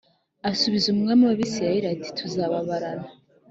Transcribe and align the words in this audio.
asubiza 0.49 0.87
umwami 0.89 1.23
w 1.25 1.31
Abisirayeli 1.35 1.87
ati 1.95 2.09
Tuzatabarana 2.17 3.07